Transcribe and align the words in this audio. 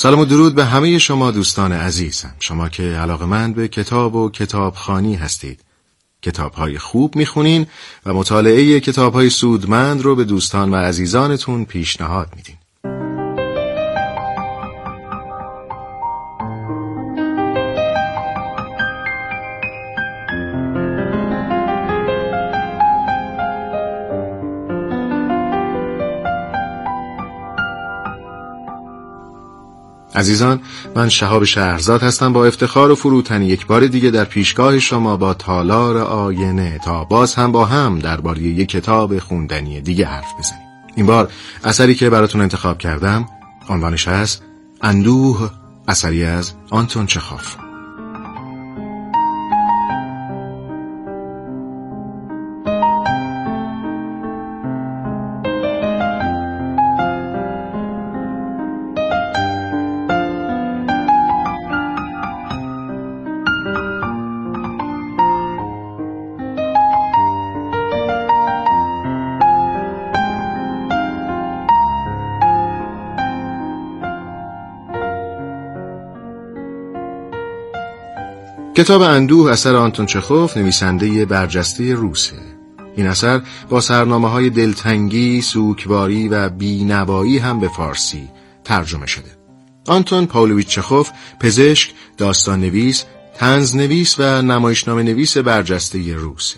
سلام 0.00 0.20
و 0.20 0.24
درود 0.24 0.54
به 0.54 0.64
همه 0.64 0.98
شما 0.98 1.30
دوستان 1.30 1.72
عزیزم. 1.72 2.34
شما 2.40 2.68
که 2.68 2.82
علاقمند 2.82 3.54
به 3.54 3.68
کتاب 3.68 4.14
و 4.14 4.30
کتابخانی 4.30 5.14
هستید. 5.14 5.60
کتاب 6.22 6.52
های 6.52 6.78
خوب 6.78 7.16
می‌خونین 7.16 7.66
و 8.06 8.14
مطالعه 8.14 8.80
کتاب 8.80 9.12
های 9.12 9.30
سودمند 9.30 10.02
رو 10.02 10.16
به 10.16 10.24
دوستان 10.24 10.70
و 10.70 10.76
عزیزانتون 10.76 11.64
پیشنهاد 11.64 12.28
میدین. 12.36 12.57
عزیزان 30.18 30.60
من 30.96 31.08
شهاب 31.08 31.44
شهرزاد 31.44 32.02
هستم 32.02 32.32
با 32.32 32.46
افتخار 32.46 32.90
و 32.90 32.94
فروتنی 32.94 33.46
یک 33.46 33.66
بار 33.66 33.86
دیگه 33.86 34.10
در 34.10 34.24
پیشگاه 34.24 34.78
شما 34.78 35.16
با 35.16 35.34
تالار 35.34 35.98
آینه 35.98 36.78
تا 36.84 37.04
باز 37.04 37.34
هم 37.34 37.52
با 37.52 37.64
هم 37.64 37.98
درباره 37.98 38.42
یک 38.42 38.68
کتاب 38.68 39.18
خوندنی 39.18 39.80
دیگه 39.80 40.06
حرف 40.06 40.34
بزنیم. 40.38 40.62
این 40.96 41.06
بار 41.06 41.32
اثری 41.64 41.94
که 41.94 42.10
براتون 42.10 42.40
انتخاب 42.40 42.78
کردم 42.78 43.26
عنوانش 43.68 44.08
هست 44.08 44.42
اندوه 44.82 45.50
اثری 45.88 46.24
از 46.24 46.52
آنتون 46.70 47.06
چخاف. 47.06 47.67
کتاب 78.78 79.02
اندوه 79.02 79.50
اثر 79.50 79.76
آنتون 79.76 80.06
چخوف 80.06 80.56
نویسنده 80.56 81.24
برجسته 81.24 81.94
روسه. 81.94 82.36
این 82.96 83.06
اثر 83.06 83.42
با 83.68 83.80
سرنامه 83.80 84.30
های 84.30 84.50
دلتنگی، 84.50 85.40
سوکواری 85.40 86.28
و 86.28 86.48
بینوایی 86.48 87.38
هم 87.38 87.60
به 87.60 87.68
فارسی 87.68 88.28
ترجمه 88.64 89.06
شده. 89.06 89.38
آنتون 89.86 90.26
پاولویچ 90.26 90.68
چخوف 90.68 91.10
پزشک، 91.40 91.90
داستان 92.16 92.60
نویس، 92.60 93.04
تنز 93.36 93.76
نویس 93.76 94.14
و 94.18 94.42
نمایشنامه 94.42 95.02
نویس 95.02 95.36
برجسته 95.36 96.14
روسه. 96.14 96.56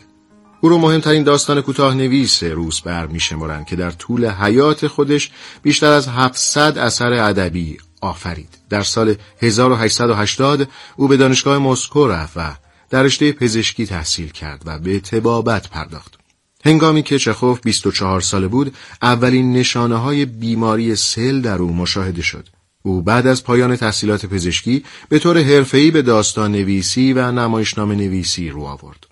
او 0.60 0.68
رو 0.68 0.78
مهمترین 0.78 1.22
داستان 1.22 1.60
کوتاه 1.60 1.94
نویس 1.94 2.42
روس 2.42 2.80
بر 2.80 3.06
میشمرند 3.06 3.66
که 3.66 3.76
در 3.76 3.90
طول 3.90 4.26
حیات 4.26 4.86
خودش 4.86 5.30
بیشتر 5.62 5.92
از 5.92 6.08
700 6.08 6.78
اثر 6.78 7.12
ادبی 7.12 7.78
آفرید. 8.00 8.58
در 8.70 8.82
سال 8.82 9.14
1880 9.42 10.68
او 10.96 11.08
به 11.08 11.16
دانشگاه 11.16 11.58
مسکو 11.58 12.08
رفت 12.08 12.36
و 12.36 12.56
در 12.90 13.02
رشته 13.02 13.32
پزشکی 13.32 13.86
تحصیل 13.86 14.28
کرد 14.28 14.62
و 14.66 14.78
به 14.78 15.00
تبابت 15.00 15.68
پرداخت. 15.68 16.18
هنگامی 16.64 17.02
که 17.02 17.18
چخوف 17.18 17.60
24 17.60 18.20
ساله 18.20 18.48
بود 18.48 18.74
اولین 19.02 19.52
نشانه 19.52 19.96
های 19.96 20.24
بیماری 20.24 20.96
سل 20.96 21.40
در 21.40 21.58
او 21.58 21.72
مشاهده 21.72 22.22
شد. 22.22 22.48
او 22.82 23.02
بعد 23.02 23.26
از 23.26 23.44
پایان 23.44 23.76
تحصیلات 23.76 24.26
پزشکی 24.26 24.84
به 25.08 25.18
طور 25.18 25.38
حرفه‌ای 25.42 25.90
به 25.90 26.02
داستان 26.02 26.52
نویسی 26.52 27.12
و 27.12 27.32
نمایشنامه 27.32 27.94
نویسی 27.94 28.48
رو 28.48 28.62
آورد. 28.62 29.06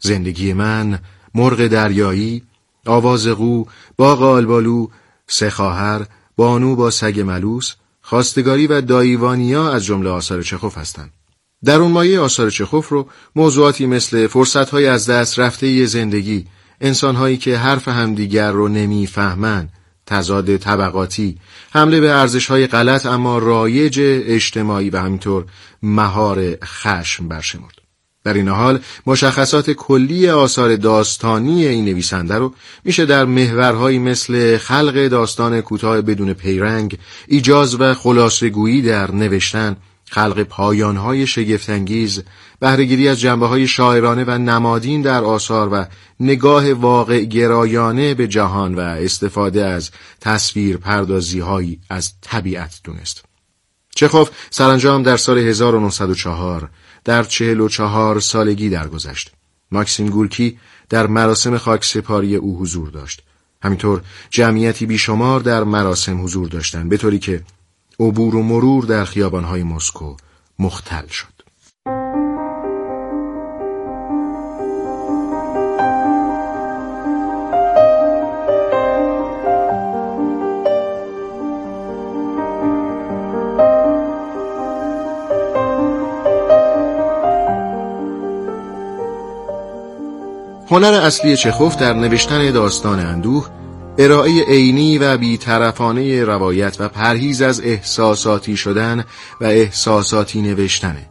زندگی 0.00 0.52
من 0.52 0.98
مرغ 1.34 1.66
دریایی 1.66 2.42
آواز 2.86 3.26
قو 3.26 3.64
باغ 3.96 4.22
آلبالو 4.22 4.86
سه 5.26 5.50
خواهر 5.50 6.06
بانو 6.36 6.76
با 6.76 6.90
سگ 6.90 7.20
ملوس 7.20 7.74
خواستگاری 8.10 8.66
و 8.66 8.80
دایوانیا 8.80 9.72
از 9.72 9.84
جمله 9.84 10.10
آثار 10.10 10.42
چخوف 10.42 10.78
هستند. 10.78 11.12
در 11.64 11.80
اون 11.80 11.90
مایه 11.92 12.20
آثار 12.20 12.50
چخوف 12.50 12.88
رو 12.88 13.08
موضوعاتی 13.36 13.86
مثل 13.86 14.26
فرصتهای 14.26 14.86
از 14.86 15.10
دست 15.10 15.38
رفته 15.38 15.68
ی 15.68 15.86
زندگی، 15.86 16.46
انسانهایی 16.80 17.36
که 17.36 17.56
حرف 17.56 17.88
همدیگر 17.88 18.50
رو 18.50 18.68
نمی‌فهمن، 18.68 19.68
تضاد 20.06 20.56
طبقاتی، 20.56 21.38
حمله 21.72 22.00
به 22.00 22.10
ارزشهای 22.10 22.66
غلط 22.66 23.06
اما 23.06 23.38
رایج 23.38 24.00
اجتماعی 24.02 24.90
و 24.90 24.98
همینطور 24.98 25.44
مهار 25.82 26.56
خشم 26.64 27.28
برشمرد. 27.28 27.79
در 28.24 28.34
این 28.34 28.48
حال 28.48 28.80
مشخصات 29.06 29.70
کلی 29.70 30.28
آثار 30.28 30.76
داستانی 30.76 31.66
این 31.66 31.84
نویسنده 31.84 32.34
رو 32.34 32.54
میشه 32.84 33.06
در 33.06 33.24
محورهایی 33.24 33.98
مثل 33.98 34.58
خلق 34.58 35.06
داستان 35.08 35.60
کوتاه 35.60 36.00
بدون 36.00 36.32
پیرنگ، 36.32 36.98
ایجاز 37.28 37.80
و 37.80 37.94
خلاصگویی 37.94 38.82
در 38.82 39.10
نوشتن، 39.10 39.76
خلق 40.10 40.42
پایانهای 40.42 41.26
شگفتانگیز، 41.26 42.22
بهرهگیری 42.60 43.08
از 43.08 43.20
جنبه 43.20 43.46
های 43.46 43.66
شاعرانه 43.66 44.24
و 44.24 44.30
نمادین 44.30 45.02
در 45.02 45.24
آثار 45.24 45.68
و 45.72 45.86
نگاه 46.20 46.72
واقع 46.72 47.24
گرایانه 47.24 48.14
به 48.14 48.28
جهان 48.28 48.74
و 48.74 48.80
استفاده 48.80 49.64
از 49.64 49.90
تصویر 50.20 50.76
پردازی 50.76 51.40
هایی 51.40 51.80
از 51.90 52.12
طبیعت 52.20 52.80
دونست. 52.84 53.24
چخوف 53.94 54.30
سرانجام 54.50 55.02
در 55.02 55.16
سال 55.16 55.38
1904 55.38 56.70
در 57.04 57.22
چهل 57.22 57.60
و 57.60 57.68
چهار 57.68 58.20
سالگی 58.20 58.68
درگذشت. 58.68 59.32
ماکسیم 59.70 60.08
گورکی 60.08 60.58
در 60.88 61.06
مراسم 61.06 61.58
خاک 61.58 61.84
سپاری 61.84 62.36
او 62.36 62.58
حضور 62.58 62.90
داشت. 62.90 63.22
همینطور 63.62 64.02
جمعیتی 64.30 64.86
بیشمار 64.86 65.40
در 65.40 65.64
مراسم 65.64 66.24
حضور 66.24 66.48
داشتند 66.48 66.88
به 66.88 66.96
طوری 66.96 67.18
که 67.18 67.42
عبور 68.00 68.36
و 68.36 68.42
مرور 68.42 68.84
در 68.84 69.04
خیابانهای 69.04 69.62
مسکو 69.62 70.16
مختل 70.58 71.06
شد. 71.06 71.39
هنر 90.70 90.92
اصلی 90.92 91.36
چخوف 91.36 91.76
در 91.76 91.92
نوشتن 91.92 92.50
داستان 92.50 92.98
اندوه 93.00 93.48
ارائه 93.98 94.44
عینی 94.44 94.98
و 94.98 95.16
بیطرفانه 95.16 96.24
روایت 96.24 96.76
و 96.80 96.88
پرهیز 96.88 97.42
از 97.42 97.60
احساساتی 97.60 98.56
شدن 98.56 99.04
و 99.40 99.44
احساساتی 99.44 100.42
نوشتنه 100.42 101.08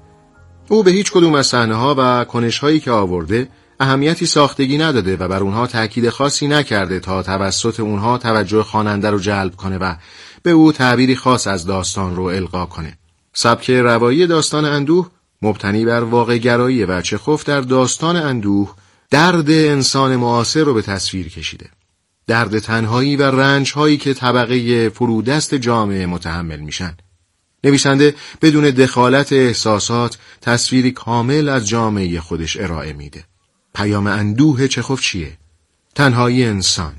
او 0.70 0.84
به 0.84 0.92
هیچ 0.92 1.12
کدوم 1.12 1.36
از 1.36 1.48
صحنه 1.48 1.76
ها 1.76 1.96
و 1.98 2.26
کنش 2.26 2.60
هایی 2.60 2.80
که 2.80 2.92
آورده 2.92 3.48
اهمیتی 3.80 4.26
ساختگی 4.26 4.78
نداده 4.78 5.18
و 5.18 5.28
بر 5.28 5.44
اونها 5.44 5.68
تاکید 5.68 6.10
خاصی 6.10 6.48
نکرده 6.48 7.00
تا 7.00 7.24
توسط 7.24 7.80
اونها 7.80 8.18
توجه 8.18 8.64
خواننده 8.64 9.10
رو 9.10 9.20
جلب 9.20 9.56
کنه 9.56 9.78
و 9.78 9.96
به 10.44 10.52
او 10.52 10.72
تعبیری 10.72 11.16
خاص 11.16 11.48
از 11.48 11.66
داستان 11.66 12.16
رو 12.16 12.24
القا 12.24 12.66
کنه. 12.66 12.98
سبک 13.34 13.70
روایی 13.70 14.28
داستان 14.28 14.66
اندوه 14.66 15.10
مبتنی 15.42 15.86
بر 15.86 16.04
واقع 16.04 16.38
گرایی 16.38 16.86
و 16.86 17.02
چخوف 17.02 17.44
در 17.44 17.62
داستان 17.62 18.16
اندوه 18.16 18.74
درد 19.10 19.50
انسان 19.50 20.16
معاصر 20.16 20.64
رو 20.64 20.74
به 20.74 20.82
تصویر 20.82 21.30
کشیده. 21.30 21.70
درد 22.28 22.60
تنهایی 22.60 23.16
و 23.16 23.24
رنج 23.24 23.72
هایی 23.74 23.98
که 23.98 24.14
طبقه 24.14 24.90
فرودست 24.90 25.56
جامعه 25.56 26.06
متحمل 26.06 26.60
میشن. 26.60 26.98
نویسنده 27.64 28.16
بدون 28.42 28.64
دخالت 28.70 29.34
احساسات 29.34 30.18
تصویری 30.42 30.92
کامل 30.92 31.50
از 31.50 31.68
جامعه 31.68 32.20
خودش 32.20 32.58
ارائه 32.58 32.94
میده. 32.94 33.24
پیام 33.76 34.08
اندوه 34.08 34.68
چخوف 34.68 35.02
چیه؟ 35.02 35.38
تنهایی 35.96 36.46
انسان. 36.46 36.94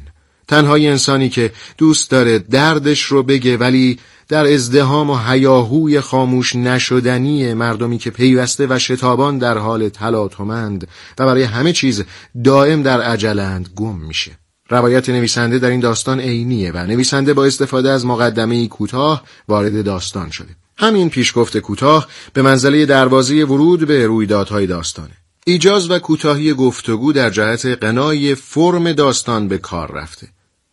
تنهای 0.50 0.88
انسانی 0.88 1.28
که 1.28 1.52
دوست 1.78 2.10
داره 2.10 2.38
دردش 2.38 3.02
رو 3.02 3.22
بگه 3.22 3.56
ولی 3.56 3.98
در 4.28 4.52
ازدهام 4.52 5.10
و 5.10 5.16
هیاهوی 5.16 6.00
خاموش 6.00 6.56
نشدنی 6.56 7.54
مردمی 7.54 7.98
که 7.98 8.10
پیوسته 8.10 8.66
و 8.70 8.78
شتابان 8.78 9.38
در 9.38 9.58
حال 9.58 9.88
تلاطمند 9.88 10.88
و 11.18 11.26
برای 11.26 11.42
همه 11.42 11.72
چیز 11.72 12.04
دائم 12.44 12.82
در 12.82 13.00
عجلند 13.00 13.68
گم 13.76 13.96
میشه. 13.96 14.30
روایت 14.70 15.08
نویسنده 15.08 15.58
در 15.58 15.70
این 15.70 15.80
داستان 15.80 16.20
عینیه 16.20 16.72
و 16.72 16.86
نویسنده 16.86 17.34
با 17.34 17.44
استفاده 17.44 17.90
از 17.90 18.06
مقدمه 18.06 18.68
کوتاه 18.68 19.24
وارد 19.48 19.84
داستان 19.84 20.30
شده. 20.30 20.56
همین 20.78 21.10
پیشگفت 21.10 21.58
کوتاه 21.58 22.08
به 22.32 22.42
منزله 22.42 22.86
دروازه 22.86 23.44
ورود 23.44 23.86
به 23.86 24.06
رویدادهای 24.06 24.66
داستانه. 24.66 25.16
ایجاز 25.46 25.90
و 25.90 25.98
کوتاهی 25.98 26.54
گفتگو 26.54 27.12
در 27.12 27.30
جهت 27.30 27.66
قنای 27.66 28.34
فرم 28.34 28.92
داستان 28.92 29.48
به 29.48 29.58
کار 29.58 29.92
رفته. 29.92 30.28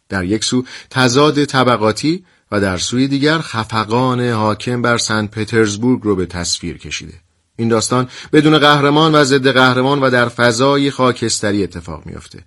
در 0.10 0.24
یک 0.24 0.44
سو 0.44 0.64
تضاد 0.90 1.46
طبقاتی 1.46 2.26
و 2.52 2.62
در 2.62 2.78
سوی 2.78 3.08
دیگر 3.08 3.40
خفقان 3.40 4.22
حاکم 4.30 4.82
بر 4.82 4.98
سن 4.98 5.28
پترزبورگ 5.28 6.02
رو 6.04 6.16
به 6.16 6.26
تصویر 6.26 6.78
کشیده. 6.78 7.14
این 7.56 7.68
داستان 7.68 8.10
بدون 8.34 8.58
قهرمان 8.58 9.16
و 9.16 9.24
ضد 9.24 9.48
قهرمان 9.48 10.00
و 10.00 10.10
در 10.10 10.30
فضای 10.30 10.92
خاکستری 10.92 11.64
اتفاق 11.64 12.06
میافته. 12.06 12.44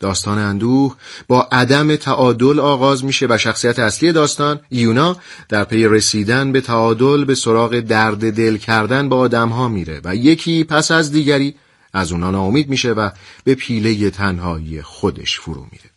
داستان 0.00 0.38
اندوه 0.38 0.96
با 1.28 1.48
عدم 1.52 1.96
تعادل 1.96 2.60
آغاز 2.60 3.04
میشه 3.04 3.26
و 3.30 3.38
شخصیت 3.38 3.78
اصلی 3.78 4.12
داستان 4.12 4.60
یونا 4.70 5.16
در 5.48 5.64
پی 5.64 5.88
رسیدن 5.88 6.52
به 6.52 6.60
تعادل 6.60 7.24
به 7.24 7.34
سراغ 7.34 7.80
درد 7.80 8.32
دل 8.32 8.56
کردن 8.56 9.08
با 9.08 9.18
آدم 9.18 9.48
ها 9.48 9.68
میره 9.68 10.00
و 10.04 10.16
یکی 10.16 10.64
پس 10.64 10.90
از 10.90 11.12
دیگری 11.12 11.54
از 11.92 12.12
اونا 12.12 12.30
ناامید 12.30 12.68
میشه 12.68 12.92
و 12.92 13.10
به 13.44 13.54
پیله 13.54 14.10
تنهایی 14.10 14.82
خودش 14.82 15.40
فرو 15.40 15.66
میره. 15.72 15.90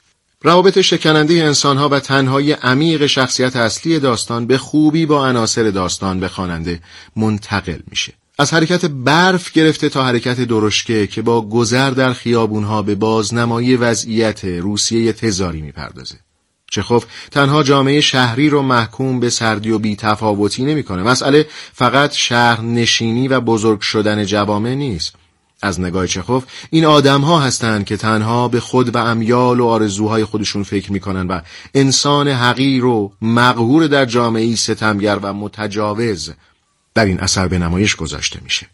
روابط 0.45 0.81
شکننده 0.81 1.33
انسانها 1.33 1.89
و 1.89 1.99
تنهایی 1.99 2.51
عمیق 2.51 3.05
شخصیت 3.05 3.55
اصلی 3.55 3.99
داستان 3.99 4.47
به 4.47 4.57
خوبی 4.57 5.05
با 5.05 5.27
عناصر 5.27 5.63
داستان 5.63 6.19
به 6.19 6.27
خواننده 6.27 6.79
منتقل 7.15 7.79
میشه 7.87 8.13
از 8.39 8.53
حرکت 8.53 8.85
برف 8.85 9.51
گرفته 9.51 9.89
تا 9.89 10.05
حرکت 10.05 10.41
درشکه 10.41 11.07
که 11.07 11.21
با 11.21 11.41
گذر 11.41 11.91
در 11.91 12.13
خیابونها 12.13 12.81
به 12.81 12.95
بازنمایی 12.95 13.75
وضعیت 13.75 14.45
روسیه 14.45 15.13
تزاری 15.13 15.61
می‌پردازه. 15.61 16.15
چخوف 16.71 17.05
تنها 17.31 17.63
جامعه 17.63 18.01
شهری 18.01 18.49
رو 18.49 18.61
محکوم 18.61 19.19
به 19.19 19.29
سردی 19.29 19.71
و 19.71 19.79
بیتفاوتی 19.79 20.65
نمی‌کنه. 20.65 21.03
مسئله 21.03 21.47
فقط 21.73 22.13
شهر 22.13 22.61
نشینی 22.61 23.27
و 23.27 23.39
بزرگ 23.39 23.81
شدن 23.81 24.25
جوامع 24.25 24.73
نیست. 24.73 25.15
از 25.65 25.79
نگاه 25.79 26.07
چخوف 26.07 26.45
این 26.69 26.85
آدم 26.85 27.21
ها 27.21 27.39
هستند 27.39 27.85
که 27.85 27.97
تنها 27.97 28.47
به 28.47 28.59
خود 28.59 28.95
و 28.95 28.97
امیال 28.97 29.59
و 29.59 29.65
آرزوهای 29.65 30.25
خودشون 30.25 30.63
فکر 30.63 30.91
می‌کنن 30.91 31.27
و 31.27 31.41
انسان 31.73 32.27
حقیر 32.27 32.85
و 32.85 33.11
مقهور 33.21 33.87
در 33.87 34.05
جامعه 34.05 34.55
ستمگر 34.55 35.19
و 35.21 35.33
متجاوز 35.33 36.33
در 36.93 37.05
این 37.05 37.19
اثر 37.19 37.47
به 37.47 37.59
نمایش 37.59 37.95
گذاشته 37.95 38.39
میشه. 38.43 38.67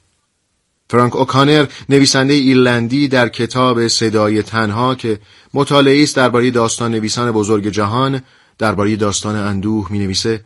فرانک 0.89 1.15
اوکانر 1.15 1.65
نویسنده 1.89 2.33
ایرلندی 2.33 3.07
در 3.07 3.29
کتاب 3.29 3.87
صدای 3.87 4.43
تنها 4.43 4.95
که 4.95 5.19
مطالعه 5.53 6.03
است 6.03 6.15
درباره 6.15 6.51
داستان 6.51 6.91
نویسان 6.91 7.31
بزرگ 7.31 7.67
جهان 7.67 8.21
درباره 8.57 8.95
داستان 8.95 9.35
اندوه 9.35 9.87
می 9.91 9.99
نویسه 9.99 10.43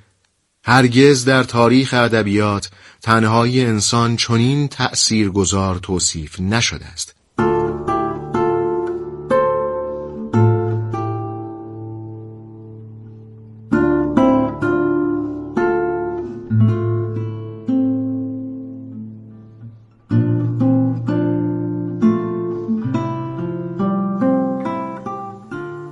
هرگز 0.68 1.26
در 1.26 1.44
تاریخ 1.44 1.94
ادبیات 1.94 2.70
تنهایی 3.02 3.66
انسان 3.66 4.16
چنین 4.16 4.68
تأثیرگذار 4.68 5.76
توصیف 5.76 6.40
نشده 6.40 6.86
است. 6.86 7.16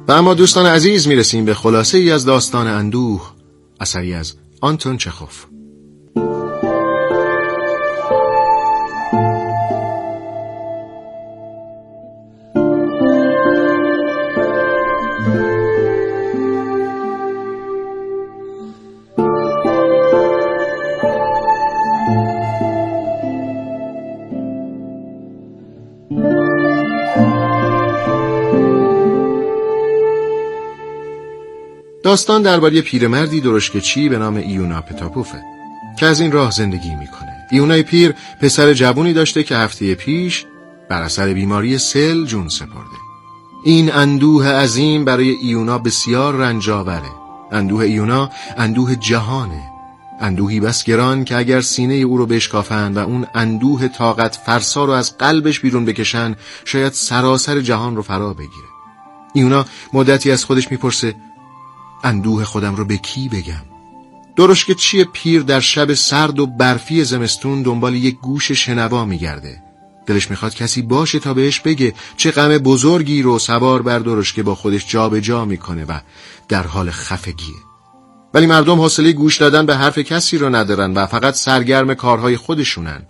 و 0.08 0.12
اما 0.12 0.34
دوستان 0.34 0.66
عزیز 0.66 1.08
می‌رسیم 1.08 1.46
به 1.46 1.54
خلاصه 1.54 1.98
ای 1.98 2.12
از 2.12 2.26
داستان 2.26 2.68
اندوه 2.68 3.32
اثری 3.80 4.14
از 4.14 4.43
آنتون 4.64 4.98
چخوف. 4.98 5.53
داستان 32.14 32.42
درباره 32.42 32.82
پیرمردی 32.82 33.42
درشکچی 33.42 34.10
به 34.10 34.18
نام 34.18 34.36
ایونا 34.36 34.82
پتاپوفه 34.82 35.42
که 35.98 36.06
از 36.06 36.20
این 36.20 36.32
راه 36.32 36.52
زندگی 36.52 36.96
می‌کنه. 36.96 37.48
ایونای 37.52 37.84
پیر 37.84 38.14
پسر 38.42 38.74
جوونی 38.74 39.14
داشته 39.14 39.44
که 39.44 39.56
هفته 39.58 39.96
پیش 39.96 40.46
بر 40.90 41.02
اثر 41.02 41.34
بیماری 41.34 41.78
سل 41.78 42.26
جون 42.26 42.50
سپرده. 42.50 42.98
این 43.64 43.94
اندوه 43.94 44.48
عظیم 44.48 45.06
برای 45.06 45.30
ایونا 45.30 45.78
بسیار 45.78 46.36
رنجاوره 46.36 47.12
اندوه 47.52 47.84
ایونا 47.84 48.30
اندوه 48.58 48.96
جهانه. 48.96 49.64
اندوهی 50.20 50.60
بس 50.60 50.84
گران 50.84 51.26
که 51.26 51.38
اگر 51.38 51.62
سینه 51.62 51.94
او 51.94 52.18
رو 52.18 52.26
بشکافن 52.26 52.94
و 52.94 53.00
اون 53.00 53.28
اندوه 53.36 53.88
طاقت 53.88 54.36
فرسا 54.46 54.86
رو 54.86 54.92
از 54.92 55.18
قلبش 55.18 55.60
بیرون 55.60 55.86
بکشن 55.86 56.36
شاید 56.66 56.94
سراسر 56.94 57.62
جهان 57.62 57.96
رو 57.96 58.02
فرا 58.02 58.34
بگیره. 58.34 58.68
ایونا 59.34 59.66
مدتی 59.94 60.32
از 60.32 60.46
خودش 60.46 60.72
می‌پرسه 60.72 61.16
اندوه 62.04 62.44
خودم 62.44 62.76
رو 62.76 62.86
به 62.86 62.98
کی 62.98 63.30
بگم؟ 63.30 63.64
درش 64.36 64.66
که 64.66 64.76
چیه 64.76 65.04
پیر 65.04 65.42
در 65.42 65.60
شب 65.60 65.94
سرد 65.94 66.40
و 66.40 66.48
برفی 66.48 67.04
زمستون 67.04 67.62
دنبال 67.62 67.96
یک 67.96 68.20
گوش 68.20 68.52
شنوا 68.52 69.06
میگرده؟ 69.06 69.64
دلش 70.06 70.30
می‌خواد 70.30 70.56
کسی 70.56 70.82
باشه 70.82 71.20
تا 71.20 71.34
بهش 71.34 71.60
بگه 71.60 71.94
چه 72.18 72.32
غم 72.32 72.58
بزرگی 72.58 73.22
رو 73.22 73.40
سوار 73.40 73.82
بر 73.82 74.00
درش 74.00 74.34
که 74.34 74.44
با 74.44 74.56
خودش 74.56 74.88
جابجا 74.88 75.20
جا 75.20 75.46
می‌کنه 75.46 75.86
و 75.86 76.00
در 76.50 76.64
حال 76.64 76.92
خفگیه. 76.92 77.56
ولی 78.34 78.46
مردم 78.46 78.82
حوصله 78.82 79.12
گوش 79.12 79.38
دادن 79.38 79.66
به 79.66 79.76
حرف 79.76 80.00
کسی 80.00 80.38
رو 80.38 80.56
ندارن 80.56 80.94
و 80.94 81.06
فقط 81.06 81.34
سرگرم 81.34 81.94
کارهای 81.94 82.38
خودشونن. 82.38 83.02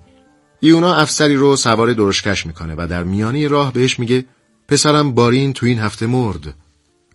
ایونا 0.59 0.95
افسری 0.95 1.35
رو 1.35 1.55
سوار 1.55 1.93
درشکش 1.93 2.45
می‌کنه 2.45 2.75
و 2.77 2.87
در 2.87 3.03
میانی 3.03 3.47
راه 3.47 3.73
بهش 3.73 3.99
میگه 3.99 4.25
پسرم 4.67 5.11
بارین 5.11 5.53
تو 5.53 5.65
این 5.65 5.79
هفته 5.79 6.07
مرد. 6.07 6.53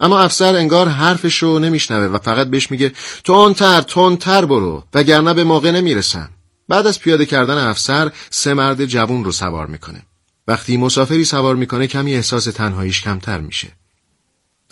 اما 0.01 0.21
افسر 0.21 0.57
انگار 0.57 0.89
حرفش 0.89 1.43
رو 1.43 1.59
نمیشنوه 1.59 2.07
و 2.07 2.19
فقط 2.19 2.47
بهش 2.47 2.71
میگه 2.71 2.93
تندتر 3.25 3.81
تندتر 3.81 4.45
برو. 4.45 4.85
وگرنه 4.95 5.35
به 5.35 5.45
موقع 5.45 5.71
نمی‌رسم 5.71 6.31
بعد 6.69 6.87
از 6.87 7.01
پیاده 7.01 7.27
کردن 7.27 7.59
افسر 7.59 8.13
سه 8.31 8.55
مرد 8.55 8.85
جوون 8.85 9.25
رو 9.25 9.33
سوار 9.33 9.67
می‌کنه. 9.67 10.03
وقتی 10.49 10.77
مسافری 10.77 11.25
سوار 11.25 11.57
می‌کنه 11.57 11.87
کمی 11.87 12.15
احساس 12.15 12.45
تنهاییش 12.45 13.03
کمتر 13.03 13.41
میشه. 13.41 13.69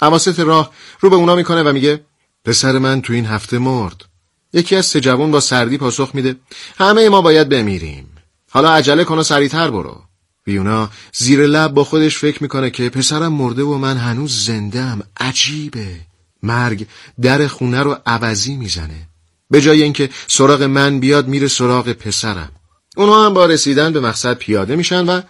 عواست 0.02 0.40
راه 0.40 0.70
رو 1.00 1.10
به 1.10 1.16
اونا 1.16 1.34
می‌کنه 1.34 1.62
و 1.62 1.72
میگه 1.72 2.00
پسر 2.44 2.78
من 2.78 3.02
تو 3.02 3.12
این 3.12 3.26
هفته 3.26 3.58
مرد. 3.58 4.04
یکی 4.52 4.76
از 4.76 4.86
سه 4.86 5.00
جوون 5.00 5.30
با 5.30 5.40
سردی 5.40 5.78
پاسخ 5.78 6.10
میده 6.14 6.36
همه 6.78 7.08
ما 7.08 7.22
باید 7.22 7.48
بمیریم. 7.48 8.08
حالا 8.50 8.70
عجله 8.70 9.04
کن 9.04 9.18
و 9.18 9.22
سریعتر 9.22 9.70
برو. 9.70 10.02
ویونا 10.46 10.90
زیر 11.12 11.46
لب 11.46 11.74
با 11.74 11.84
خودش 11.84 12.18
فکر 12.18 12.42
می‌کنه 12.42 12.70
که 12.70 12.88
پسرم 12.88 13.32
مرده 13.32 13.62
و 13.62 13.78
من 13.78 13.96
هنوز 13.96 14.44
زندم 14.44 15.02
عجیبه. 15.20 16.00
مرگ 16.42 16.86
در 17.20 17.46
خونه 17.46 17.82
رو 17.82 17.96
عوضی 18.06 18.56
می‌زنه. 18.56 19.08
به 19.50 19.60
جای 19.60 19.82
اینکه 19.82 20.10
سراغ 20.26 20.62
من 20.62 21.00
بیاد 21.00 21.28
میره 21.28 21.48
سراغ 21.48 21.92
پسرم. 21.92 22.52
اونها 22.96 23.26
هم 23.26 23.34
با 23.34 23.46
رسیدن 23.46 23.92
به 23.92 24.00
مقصد 24.00 24.34
پیاده 24.34 24.76
میشن 24.76 25.04
و 25.06 25.20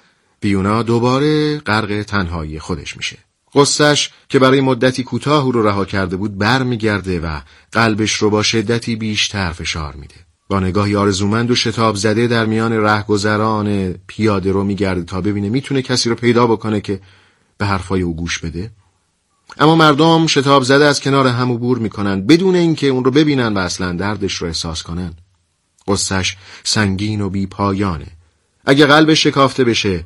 ویونا 0.43 0.83
دوباره 0.83 1.59
غرق 1.59 2.03
تنهایی 2.03 2.59
خودش 2.59 2.97
میشه. 2.97 3.19
قصهش 3.55 4.11
که 4.29 4.39
برای 4.39 4.61
مدتی 4.61 5.03
کوتاه 5.03 5.53
رو 5.53 5.63
رها 5.63 5.85
کرده 5.85 6.17
بود 6.17 6.39
برمیگرده 6.39 7.21
و 7.21 7.41
قلبش 7.73 8.13
رو 8.15 8.31
با 8.31 8.43
شدتی 8.43 8.97
بیشتر 8.97 9.53
فشار 9.53 9.95
میده. 9.95 10.26
با 10.49 10.61
نگاهی 10.61 10.97
آرزومند 10.97 11.51
و 11.51 11.55
شتاب 11.55 11.97
زده 11.97 12.27
در 12.27 12.47
میان 12.47 12.73
رهگذران 12.73 13.93
پیاده 14.07 14.53
رو 14.53 14.65
میگرده 14.65 15.03
تا 15.03 15.21
ببینه 15.21 15.49
می‌تونه 15.49 15.83
کسی 15.83 16.09
رو 16.09 16.15
پیدا 16.15 16.47
بکنه 16.47 16.81
که 16.81 17.01
به 17.59 17.67
حرفای 17.67 18.03
او 18.03 18.17
گوش 18.17 18.39
بده. 18.39 18.71
اما 19.59 19.75
مردم 19.75 20.27
شتاب 20.27 20.63
زده 20.63 20.85
از 20.85 21.01
کنار 21.01 21.27
هم 21.27 21.53
عبور 21.53 21.79
می‌کنن 21.79 22.27
بدون 22.27 22.55
اینکه 22.55 22.87
اون 22.87 23.05
رو 23.05 23.11
ببینن 23.11 23.55
و 23.55 23.59
اصلا 23.59 23.93
دردش 23.93 24.35
رو 24.35 24.47
احساس 24.47 24.83
کنن. 24.83 25.15
قصهش 25.89 26.37
سنگین 26.65 27.21
و 27.21 27.31
بیپایانه. 27.31 28.07
اگه 28.65 28.87
قلبش 28.87 29.23
شکافته 29.23 29.65
بشه 29.65 30.05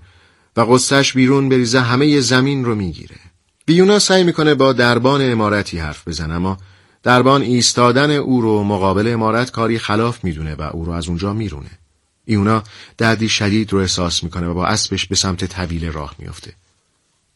و 0.56 0.60
قصهش 0.60 1.12
بیرون 1.12 1.48
بریزه 1.48 1.80
همه 1.80 2.20
زمین 2.20 2.64
رو 2.64 2.74
می‌گیره. 2.74 3.16
بیونا 3.66 3.98
سعی 3.98 4.24
می‌کنه 4.24 4.54
با 4.54 4.72
دربان 4.72 5.32
امارتی 5.32 5.78
حرف 5.78 6.08
بزنه 6.08 6.34
اما 6.34 6.58
دربان 7.02 7.42
ایستادن 7.42 8.10
او 8.10 8.40
رو 8.40 8.64
مقابل 8.64 9.12
امارت 9.12 9.50
کاری 9.50 9.78
خلاف 9.78 10.24
می‌دونه 10.24 10.54
و 10.54 10.62
او 10.62 10.84
رو 10.84 10.92
از 10.92 11.08
اونجا 11.08 11.32
میرونه. 11.32 11.70
ایونا 12.24 12.62
دردی 12.98 13.28
شدید 13.28 13.72
رو 13.72 13.78
احساس 13.78 14.24
می‌کنه 14.24 14.46
و 14.46 14.54
با 14.54 14.66
اسبش 14.66 15.06
به 15.06 15.14
سمت 15.14 15.44
طویله 15.44 15.90
راه 15.90 16.14
میافته. 16.18 16.52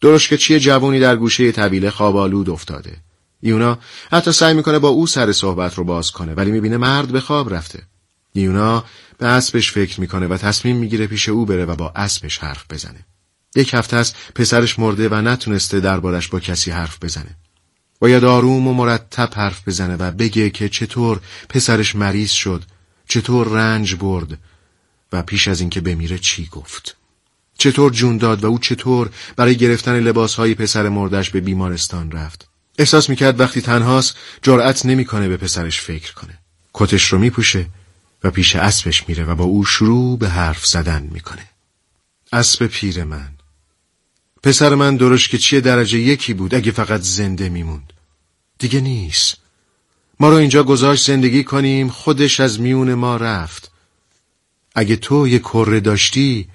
درش 0.01 0.29
که 0.29 0.37
چیه 0.37 0.61
جوونی 0.61 1.01
در 1.01 1.17
گوشه 1.17 1.53
طویله 1.53 1.91
خوابالود 1.91 2.51
افتاده. 2.51 2.97
ایونا 3.41 3.79
حتی 4.13 4.33
سعی 4.33 4.55
می‌کنه 4.55 4.79
با 4.79 4.89
او 4.89 5.07
سر 5.07 5.33
صحبت 5.33 5.75
رو 5.75 5.85
باز 5.85 6.11
کنه 6.11 6.35
ولی 6.35 6.51
می‌بینه 6.51 6.77
مرد 6.77 7.09
به 7.09 7.21
خواب 7.21 7.55
رفته. 7.55 7.83
ایونا 8.33 8.85
به 9.19 9.27
اسبش 9.27 9.73
فکر 9.73 10.01
می‌کنه 10.01 10.27
و 10.27 10.37
تصمیم 10.37 10.77
می‌گیره 10.77 11.07
پیش 11.07 11.29
او 11.29 11.47
بره 11.47 11.65
و 11.65 11.77
با 11.77 11.93
اسبش 11.97 12.39
حرف 12.39 12.65
بزنه. 12.71 13.07
یک 13.57 13.75
هفته 13.75 13.97
است 13.97 14.17
پسرش 14.35 14.79
مرده 14.79 15.09
و 15.09 15.15
نتونسته 15.15 15.81
دربارش 15.81 16.29
با 16.29 16.41
کسی 16.41 16.71
حرف 16.71 16.99
بزنه. 17.03 17.37
باید 18.01 18.25
آروم 18.25 18.69
و 18.69 18.75
مرتب 18.75 19.31
حرف 19.37 19.69
بزنه 19.69 19.97
و 19.97 20.11
بگه 20.11 20.51
که 20.51 20.69
چطور 20.69 21.21
پسرش 21.49 21.97
مریض 21.97 22.31
شد، 22.31 22.63
چطور 23.09 23.49
رنج 23.49 23.95
برد 23.95 24.39
و 25.13 25.23
پیش 25.23 25.49
از 25.49 25.61
اینکه 25.61 25.81
بمیره 25.81 26.19
چی 26.19 26.47
گفت. 26.47 26.97
چطور 27.59 27.93
جون 27.93 28.19
داد 28.19 28.45
و 28.45 28.47
او 28.47 28.59
چطور 28.59 29.11
برای 29.37 29.57
گرفتن 29.57 30.01
لباسهای 30.01 30.55
پسر 30.55 30.89
مردش 30.89 31.31
به 31.31 31.41
بیمارستان 31.41 32.13
رفت. 32.13 32.49
احساس 32.79 33.11
می‌کرد 33.11 33.41
وقتی 33.41 33.61
تنهاست 33.61 34.17
جرأت 34.43 34.87
نمی‌کنه 34.87 35.29
به 35.29 35.37
پسرش 35.37 35.81
فکر 35.81 36.15
کنه. 36.15 36.39
کتش 36.75 37.13
رو 37.13 37.19
میپوشه 37.19 37.67
و 38.25 38.31
پیش 38.31 38.57
اسبش 38.57 39.09
میره 39.09 39.25
و 39.25 39.35
با 39.35 39.45
او 39.45 39.65
شروع 39.65 40.19
به 40.19 40.29
حرف 40.29 40.67
زدن 40.67 41.09
می‌کنه. 41.13 41.49
اسب 42.33 42.67
پیر 42.67 43.05
من 43.05 43.29
پسر 44.45 44.75
من 44.75 44.97
درش 44.97 45.29
که 45.29 45.39
چیه 45.39 45.61
درجه 45.61 45.99
یکی 45.99 46.35
بود 46.35 46.55
اگه 46.55 46.73
فقط 46.73 47.01
زنده 47.01 47.49
میموند. 47.49 47.93
دیگه 48.59 48.81
نیست. 48.81 49.37
ما 50.21 50.29
رو 50.29 50.35
اینجا 50.35 50.63
گذاشت 50.63 51.07
زندگی 51.07 51.45
کنیم 51.45 51.89
خودش 51.89 52.41
از 52.41 52.61
میون 52.61 52.95
ما 52.95 53.17
رفت. 53.17 53.73
اگه 54.75 54.97
تو 54.97 55.29
یه 55.29 55.39
کره 55.39 55.81
داشتی 55.81 56.49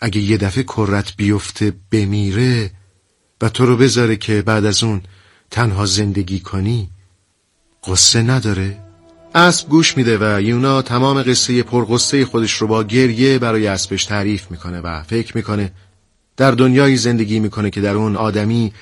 اگه 0.00 0.20
یه 0.20 0.36
دفعه 0.36 0.62
کرت 0.62 1.16
بیفته 1.16 1.72
بمیره 1.92 2.70
و 3.40 3.48
تو 3.48 3.66
رو 3.66 3.76
بذاره 3.76 4.16
که 4.16 4.42
بعد 4.42 4.64
از 4.64 4.82
اون 4.82 5.02
تنها 5.50 5.86
زندگی 5.86 6.40
کنی 6.40 6.90
قصه 7.84 8.22
نداره؟ 8.22 8.80
اسب 9.34 9.68
گوش 9.68 9.96
میده 9.96 10.18
و 10.20 10.40
یونا 10.40 10.82
تمام 10.82 11.22
قصه 11.22 11.62
پرقصه 11.62 12.24
خودش 12.24 12.52
رو 12.52 12.66
با 12.66 12.84
گریه 12.84 13.38
برای 13.38 13.66
اسبش 13.66 14.04
تعریف 14.04 14.50
می‌کنه 14.50 14.80
و 14.80 15.02
فکر 15.02 15.36
می‌کنه 15.36 15.72
در 16.40 16.50
دنیایی 16.50 16.96
زندگی 16.96 17.40
می‌کنه 17.40 17.70
که 17.70 17.80
در 17.80 17.94
اون 17.94 18.16
آدمی 18.16 18.72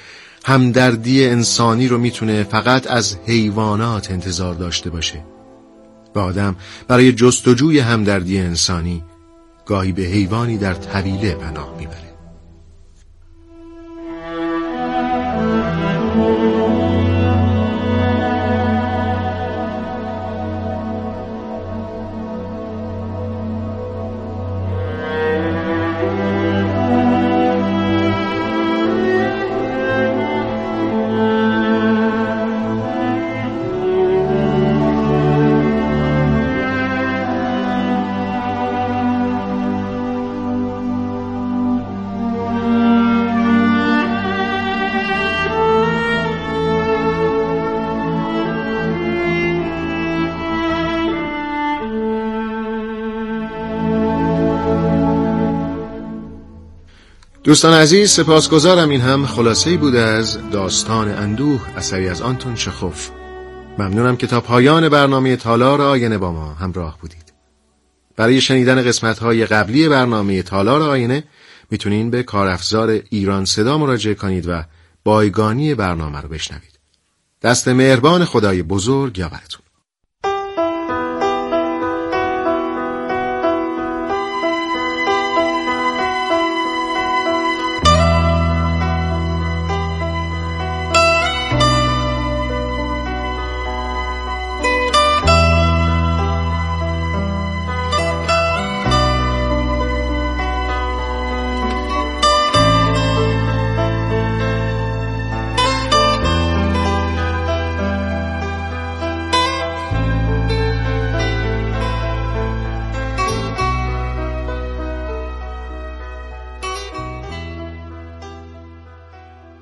همدردی 0.45 1.27
انسانی 1.27 1.89
رو 1.89 1.99
می‌تونه 1.99 2.43
فقط 2.43 2.87
از 2.91 3.17
حیوانات 3.27 4.11
انتظار 4.11 4.55
داشته 4.55 4.91
باشه. 4.91 5.25
و 6.15 6.19
آدم 6.19 6.57
برای 6.89 7.13
جستجوی 7.13 7.79
همدردی 7.79 8.39
انسانی 8.39 9.05
گاهی 9.67 9.93
به 9.93 10.03
حیوانی 10.03 10.59
در 10.59 10.75
طویله 10.75 11.35
پناه 11.35 11.75
می‌بره. 11.79 12.08
دوستان 57.49 57.75
عزیز 57.75 58.11
سپاسگزارم. 58.11 58.89
این 58.89 59.01
هم 59.01 59.27
خلاصه 59.27 59.77
بود 59.77 59.95
از 59.95 60.39
داستان 60.51 61.09
اندوه 61.09 61.61
اثری 61.77 62.09
از 62.09 62.23
آنتون 62.23 62.55
چخوف 62.55 63.11
ممنونم 63.79 64.17
که 64.17 64.27
تا 64.27 64.41
پایان 64.41 64.89
برنامه 64.89 65.37
تالار 65.37 65.83
آینه 65.83 66.19
با 66.19 66.33
ما 66.33 66.55
همراه 66.55 66.99
بودید. 67.01 67.33
برای 68.17 68.41
شنیدن 68.41 68.83
قسمت 68.83 69.19
های 69.19 69.47
قبلی 69.47 69.89
برنامه 69.89 70.43
تالار 70.43 70.83
آینه 70.83 71.25
می‌تونین 71.71 72.11
به 72.11 72.23
کارافزار 72.23 73.01
ایران 73.11 73.45
صدا 73.45 73.79
مراجعه 73.79 74.15
کنید 74.15 74.49
و 74.49 74.65
بایگانی 75.05 75.75
برنامه 75.75 76.21
رو 76.21 76.29
بشنوید. 76.29 76.79
دست 77.43 77.69
مهربان 77.69 78.25
خدای 78.25 78.63
بزرگ 78.63 79.19
یا 79.19 79.29
براتون. 79.29 79.68